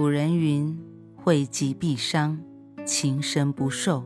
[0.00, 0.74] 古人云
[1.14, 2.40] ：“惠及必伤，
[2.86, 4.02] 情深不寿。”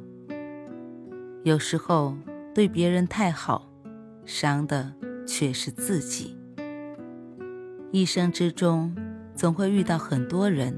[1.45, 2.17] 有时候
[2.53, 3.71] 对别人太好，
[4.25, 4.93] 伤的
[5.25, 6.37] 却是自己。
[7.93, 8.93] 一生之中
[9.37, 10.77] 总会遇到很多人，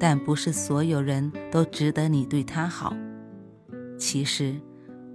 [0.00, 2.92] 但不是所有人都值得你对他好。
[3.96, 4.60] 其实，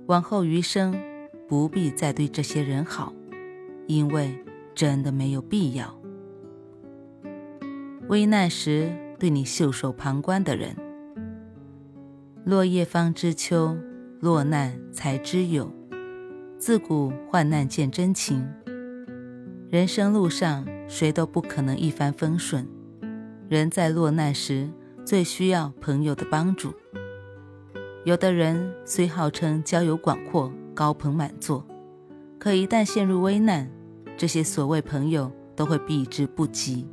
[0.05, 0.97] 往后余生
[1.45, 3.11] 不必再对这些人好，
[3.85, 4.33] 因为
[4.73, 5.93] 真的没有必要。
[8.07, 8.89] 危难时。
[9.19, 10.73] 对你袖手旁观的人，
[12.45, 13.75] 落叶方知秋，
[14.21, 15.69] 落难才知友。
[16.57, 18.47] 自古患难见真情。
[19.69, 22.65] 人生路上，谁都不可能一帆风顺。
[23.49, 24.69] 人在落难时，
[25.03, 26.73] 最需要朋友的帮助。
[28.05, 31.67] 有的人虽号称交友广阔、高朋满座，
[32.39, 33.69] 可一旦陷入危难，
[34.15, 36.87] 这些所谓朋友都会避之不及。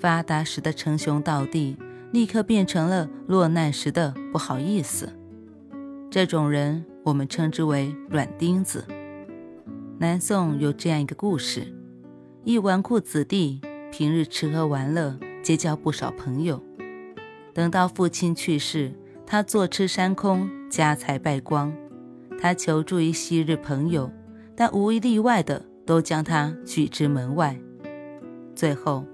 [0.00, 1.76] 发达时的称兄道弟，
[2.12, 5.08] 立刻变成了落难时的不好意思。
[6.10, 8.84] 这种人，我们称之为软钉子。
[9.98, 11.74] 南宋有这样一个故事：
[12.44, 13.60] 一纨绔子弟，
[13.90, 16.62] 平日吃喝玩乐，结交不少朋友。
[17.52, 18.92] 等到父亲去世，
[19.26, 21.72] 他坐吃山空，家财败光。
[22.40, 24.08] 他求助于昔日朋友，
[24.54, 27.58] 但无一例外的都将他拒之门外。
[28.54, 29.04] 最后。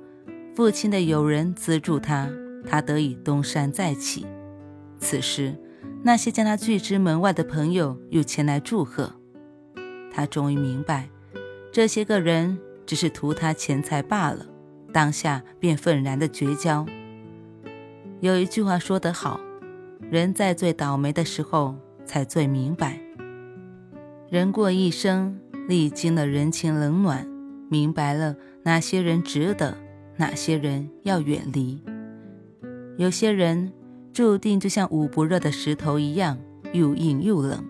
[0.55, 2.30] 父亲的友人资助他，
[2.64, 4.24] 他得以东山再起。
[5.00, 5.56] 此时，
[6.05, 9.12] 那些将他拒之门外的朋友又前来祝贺。
[10.12, 11.08] 他终于明白，
[11.73, 12.56] 这些个人
[12.86, 14.46] 只是图他钱财罢了。
[14.92, 16.86] 当下便愤然的绝交。
[18.20, 19.40] 有一句话说得好
[20.08, 21.74] ：“人在最倒霉的时候
[22.07, 23.01] 才最明白。”
[24.30, 25.36] 人过一生，
[25.67, 27.27] 历经了人情冷暖，
[27.68, 29.77] 明白了哪些人值得。
[30.17, 31.83] 哪些人要远离？
[32.97, 33.73] 有些人
[34.13, 36.39] 注定就像捂不热的石头一样，
[36.73, 37.64] 又硬又冷。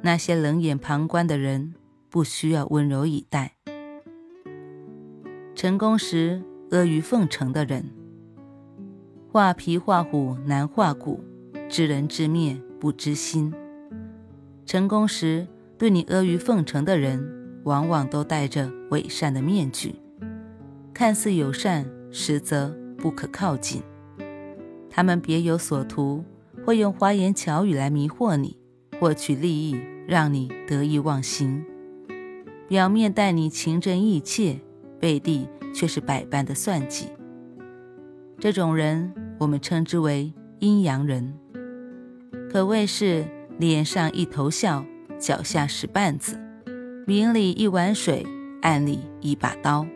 [0.00, 1.74] 那些冷眼旁观的人，
[2.08, 3.54] 不需要温柔以待。
[5.54, 7.84] 成功时阿谀奉承的人，
[9.30, 11.22] 画皮画虎难画骨，
[11.68, 13.52] 知人知面不知心。
[14.64, 15.46] 成功时
[15.76, 19.94] 对你阿谀奉承的人，往往都戴着伪善的面具。
[20.94, 23.82] 看似友善，实则不可靠近。
[24.90, 26.22] 他们别有所图，
[26.64, 28.58] 会用花言巧语来迷惑你，
[29.00, 31.64] 获取利益，让你得意忘形。
[32.68, 34.60] 表面待你情真意切，
[35.00, 37.06] 背地却是百般的算计。
[38.38, 41.32] 这种人，我们称之为阴阳人，
[42.50, 43.24] 可谓是
[43.58, 44.84] 脸上一头笑，
[45.18, 46.38] 脚下使绊子，
[47.06, 48.26] 明里一碗水，
[48.60, 49.86] 暗里一把刀。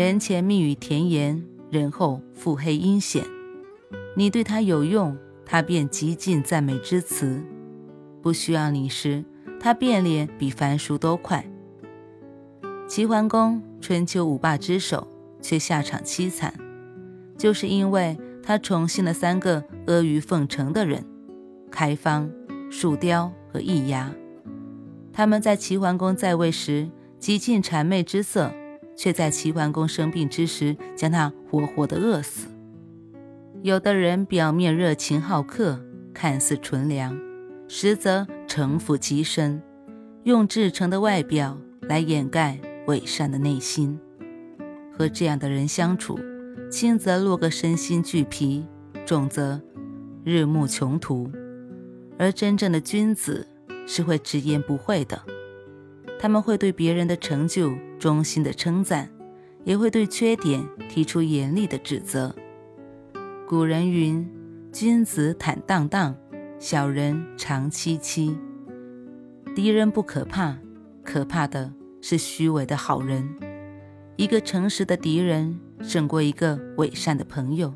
[0.00, 3.22] 人前蜜语甜言，人后腹黑阴险。
[4.16, 7.42] 你对他有用，他便极尽赞美之词；
[8.22, 9.22] 不需要你时，
[9.60, 11.44] 他变脸比翻书都快。
[12.88, 15.06] 齐桓公春秋五霸之首，
[15.42, 16.54] 却下场凄惨，
[17.36, 21.04] 就是因为他宠幸了三个阿谀奉承的人：
[21.70, 22.30] 开方、
[22.70, 24.10] 树雕和易牙。
[25.12, 26.88] 他们在齐桓公在位时，
[27.18, 28.50] 极尽谄媚之色。
[29.00, 32.48] 却在齐桓公生病之时，将他活活的饿死。
[33.62, 37.18] 有的人表面热情好客，看似纯良，
[37.66, 39.62] 实则城府极深，
[40.24, 43.98] 用至诚的外表来掩盖伪善的内心。
[44.92, 46.20] 和这样的人相处，
[46.70, 48.66] 轻则落个身心俱疲，
[49.06, 49.58] 重则
[50.24, 51.32] 日暮穷途。
[52.18, 53.46] 而真正的君子
[53.86, 55.22] 是会直言不讳的。
[56.18, 59.08] 他们会对别人的成就衷心的称赞，
[59.62, 62.34] 也会对缺点提出严厉的指责。
[63.46, 64.26] 古人云
[64.72, 66.16] ：“君子坦荡荡，
[66.58, 68.36] 小人长戚戚。”
[69.54, 70.56] 敌人不可怕，
[71.04, 73.28] 可怕的是虚伪的好人。
[74.16, 77.74] 一个诚实的敌人胜过一个伪善的朋友。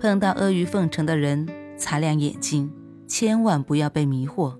[0.00, 1.46] 碰到阿谀奉承的人，
[1.76, 2.72] 擦亮眼睛，
[3.06, 4.58] 千万不要被迷惑。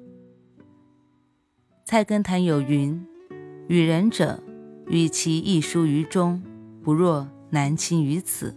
[1.85, 3.05] 菜根谭有云
[3.70, 4.43] ：“与人者，
[4.88, 6.43] 与其一疏于中，
[6.82, 8.52] 不若难亲于此。”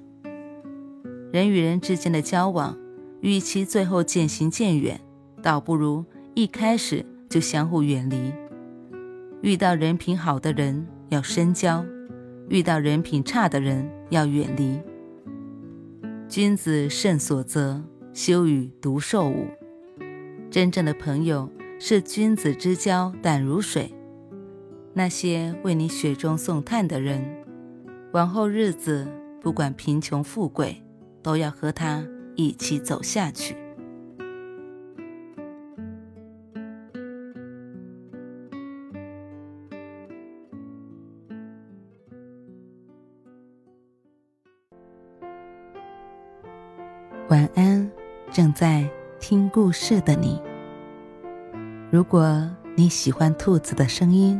[1.31, 2.75] 人与人之间的交往，
[3.21, 4.99] 与其最后渐行渐远，
[5.43, 8.33] 倒不如一开始就相互远离。
[9.43, 11.85] 遇到人品好的人要深交，
[12.49, 14.81] 遇到人品差的人要远离。
[16.27, 17.83] 君子慎所择，
[18.13, 19.45] 修与独受吾。
[20.49, 23.93] 真正的朋友是君子之交淡如水。
[24.95, 27.43] 那些为你雪中送炭的人，
[28.11, 29.07] 往后日子
[29.41, 30.83] 不管贫穷富贵，
[31.23, 32.05] 都要和他
[32.35, 33.55] 一起走下去。
[47.29, 47.89] 晚安，
[48.31, 48.87] 正在
[49.19, 50.39] 听故事的你。
[51.89, 54.39] 如果你喜欢兔子的声音，